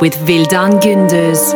With 0.00 0.26
Vildan 0.26 0.80
Gündüz. 0.80 1.54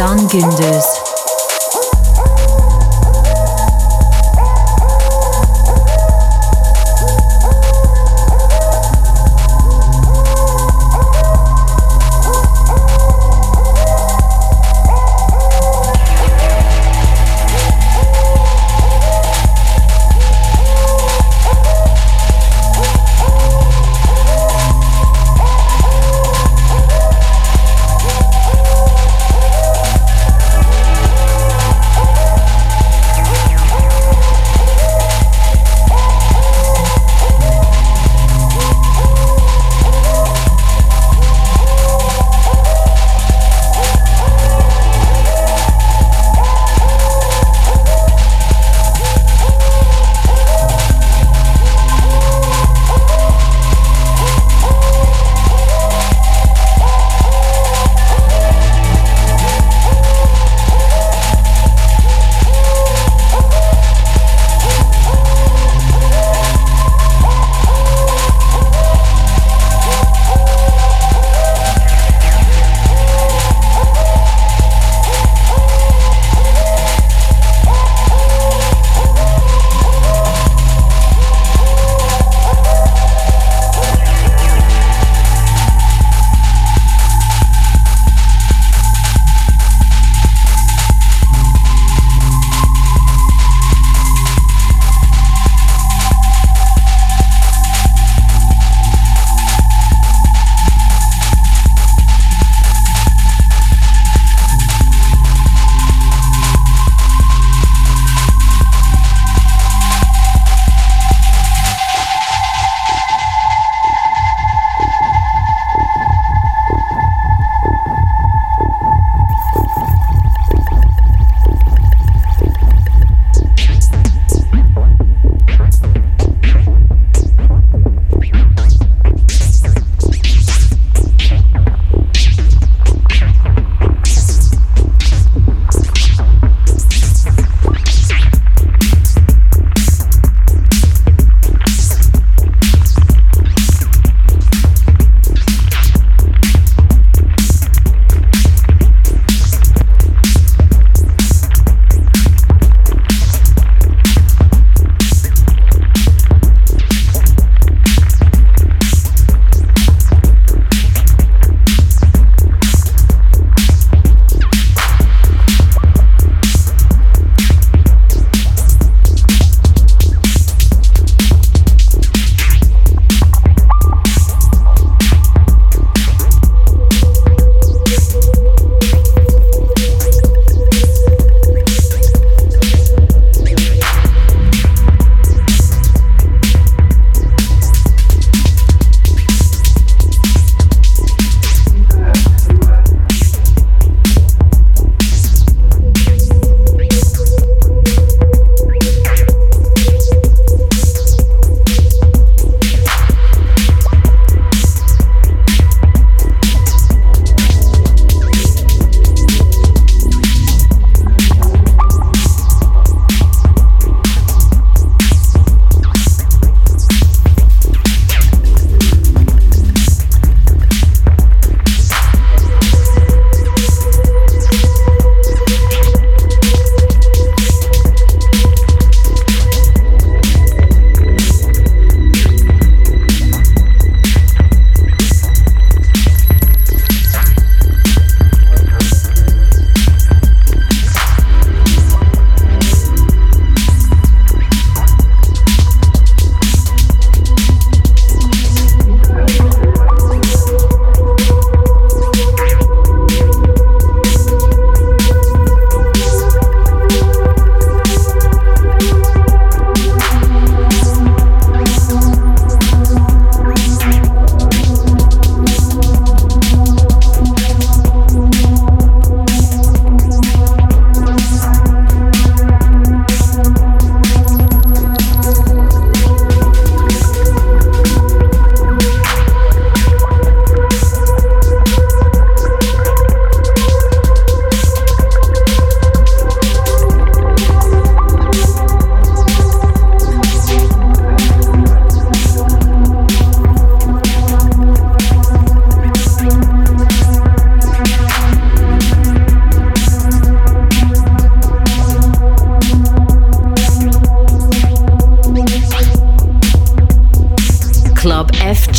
On 0.00 0.28
Gündüz. 0.28 0.89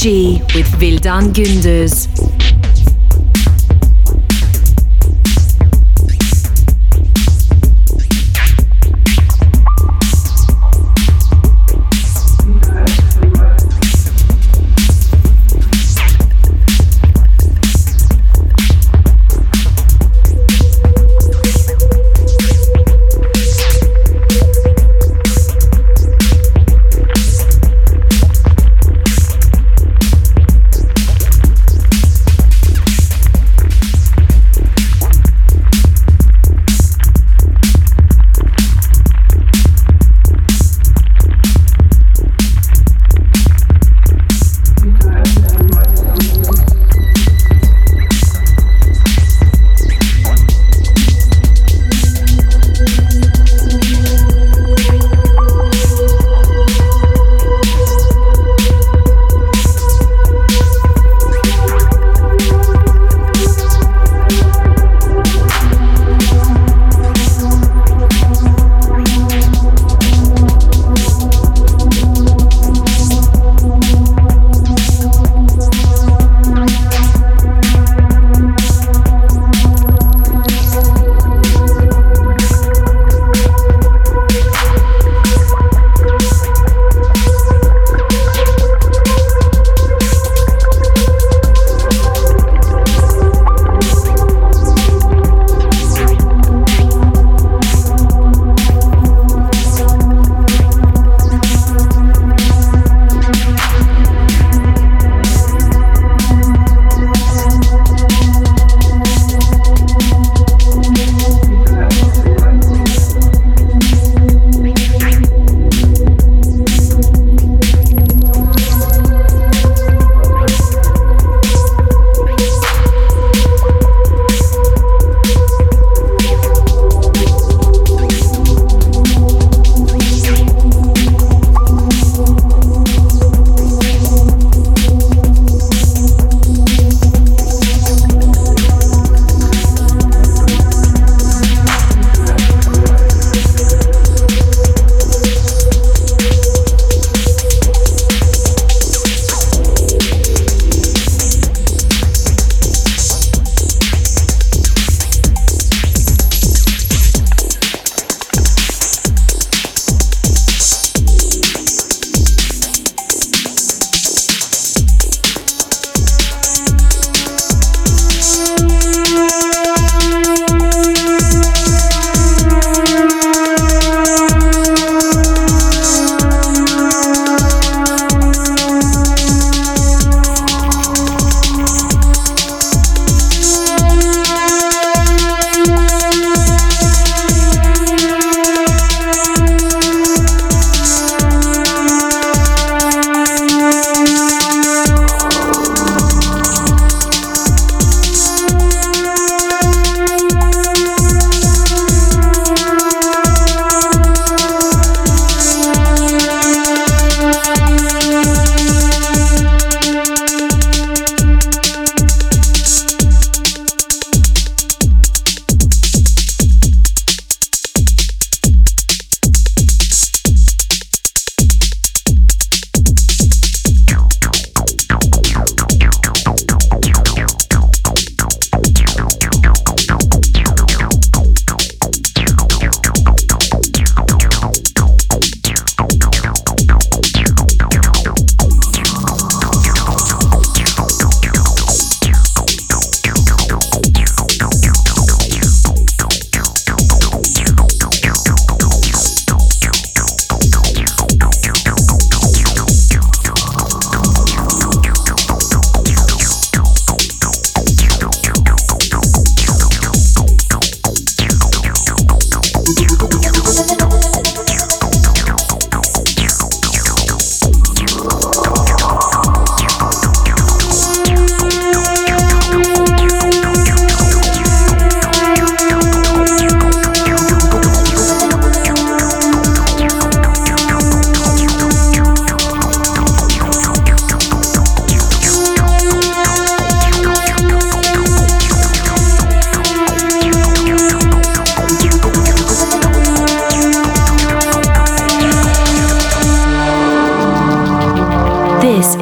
With 0.04 0.80
Vildan 0.80 1.34
Gündüz. 1.34 2.08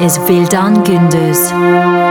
Is 0.00 0.18
Vildan 0.28 0.84
Gündüz. 0.84 2.09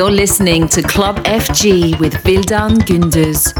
You're 0.00 0.10
listening 0.10 0.66
to 0.68 0.80
Club 0.80 1.18
FG 1.26 2.00
with 2.00 2.14
Vildan 2.24 2.78
Gündüz. 2.86 3.59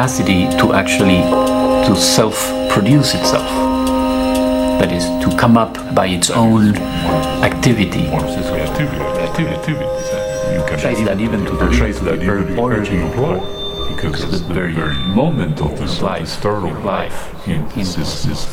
Capacity 0.00 0.48
to 0.56 0.72
actually 0.72 1.20
to 1.86 1.94
self-produce 1.94 3.14
itself. 3.14 3.50
That 4.80 4.90
is, 4.90 5.04
to 5.22 5.36
come 5.36 5.58
up 5.58 5.74
by 5.94 6.06
its 6.06 6.30
own 6.30 6.74
activity. 7.44 8.04
You 8.04 8.20
can 10.68 10.78
trace 10.78 11.00
that 11.04 11.20
even 11.20 11.44
to 11.44 11.52
the 11.54 11.68
trace 11.70 12.00
that 12.00 12.18
very 12.20 12.56
origin 12.56 13.02
of 13.02 13.18
life 13.18 13.44
because 13.94 14.24
the 14.30 14.54
very 14.54 14.72
moment 15.14 15.60
of 15.60 15.78
this 15.78 16.00
life, 16.00 16.28
start 16.28 16.64
of 16.64 16.82
life, 16.82 17.34
is 17.76 17.90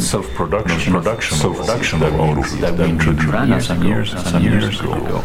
self-production, 0.05 0.91
production, 0.91 1.37
self-production 1.37 1.99
that 2.01 2.11
we 2.11 2.27
introduced, 2.27 2.59
that 2.59 2.77
we 2.77 2.89
introduced 2.89 3.67
some 3.67 3.83
years, 3.83 4.11
some 4.11 4.43
years 4.43 4.81
ago. 4.81 5.23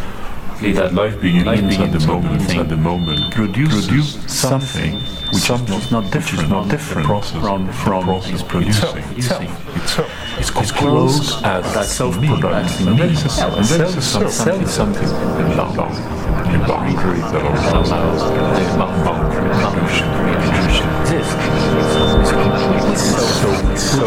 That 0.62 0.94
life 0.94 1.20
being 1.20 1.44
life 1.44 1.60
being 1.68 1.82
at 1.82 1.90
the 1.90 1.98
moment, 2.06 2.54
at 2.54 2.68
the 2.68 2.76
moment, 2.76 3.34
produce 3.34 4.14
something 4.32 5.00
which 5.32 5.50
is 5.50 5.90
not 5.90 6.08
different, 6.12 6.48
not 6.48 6.68
different 6.68 7.24
from 7.24 7.66
from 7.72 8.08
its 8.08 8.44
producing 8.44 9.02
itself. 9.18 9.76
Itself. 9.76 10.08
It's 10.38 10.70
close 10.70 11.42
as 11.42 11.64
that 11.74 11.86
self-production. 11.86 12.86
And 12.88 12.96
that 12.98 13.10
is 13.10 13.18
something, 14.04 14.64
something, 14.66 15.04
a 15.04 15.06
boundary 16.68 17.18
that 17.18 17.42
allows 17.42 17.90
the 17.90 17.96
boundary 19.04 19.50
exist. 20.58 20.82
It's 22.88 23.02
so, 23.18 24.06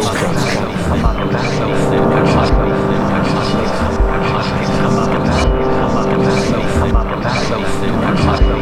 their 7.48 8.55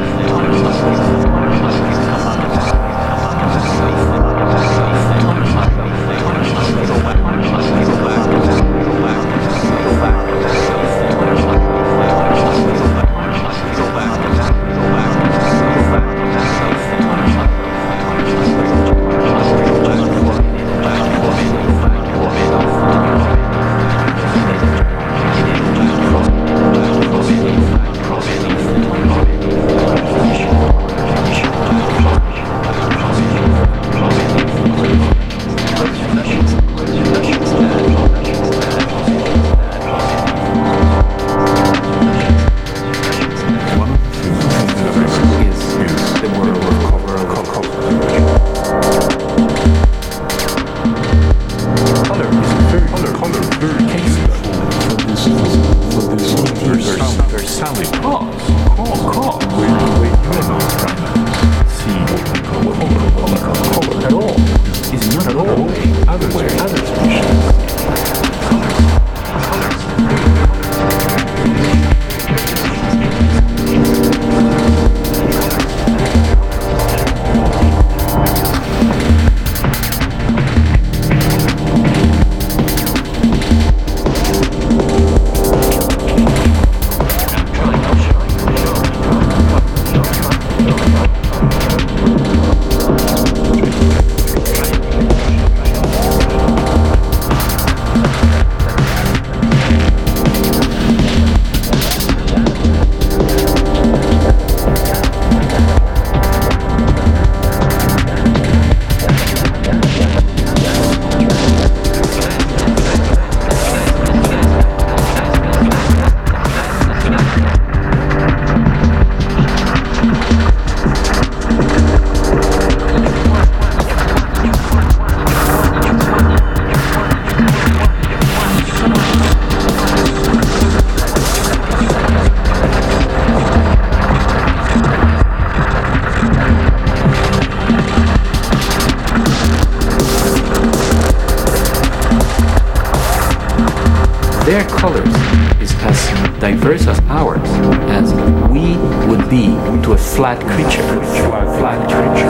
diverse 146.45 146.87
as 146.87 147.01
ours 147.09 147.49
as 147.89 148.13
we 148.53 148.77
would 149.09 149.25
be 149.31 149.47
to 149.83 149.95
a 149.95 149.97
flat 149.97 150.39
creature. 150.53 150.85
Flat, 151.25 151.49
flat 151.57 151.81
creature. 151.89 152.29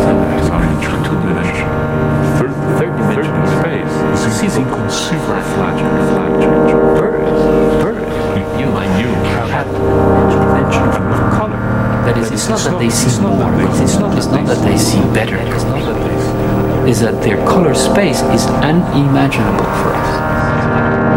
Third, 2.39 2.55
third 2.79 2.95
dimension 2.95 3.43
space. 3.59 3.95
This 4.23 4.39
is 4.47 4.57
inconceivable. 4.57 5.27
Flat, 5.27 5.75
flat 6.15 6.31
creature. 6.39 6.79
Birds. 6.95 7.43
Birds. 7.83 8.07
You 8.61 8.69
and 8.79 8.93
you 9.03 9.11
have 9.51 9.67
dimension 10.31 10.87
of 10.95 10.95
color. 11.35 11.59
That 12.07 12.17
is, 12.17 12.31
it's 12.31 12.49
not 12.49 12.61
that 12.61 12.79
they 12.79 12.91
see 12.91 13.21
more. 13.21 13.51
It's 13.83 13.99
not, 13.99 14.17
it's 14.17 14.27
not 14.29 14.47
that 14.47 14.63
they 14.63 14.79
see 14.79 15.01
better. 15.13 15.39
It's 15.39 15.65
not 15.65 15.83
that 15.91 15.99
they 16.07 16.19
see. 16.23 16.91
Is 16.91 17.01
that 17.01 17.21
their 17.21 17.39
color 17.49 17.75
space 17.75 18.23
is 18.31 18.47
unimaginable 18.63 19.65
for 19.83 19.91
us. 19.91 21.14